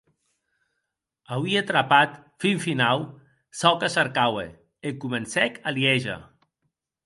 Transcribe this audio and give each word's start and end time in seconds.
Auie 1.35 1.61
trapat, 1.71 2.15
fin 2.45 2.59
finau, 2.65 2.99
çò 3.59 3.71
que 3.79 3.87
cercaue, 3.99 4.47
e 4.87 4.99
comencèc 5.05 5.53
a 5.67 5.79
liéger. 5.81 6.21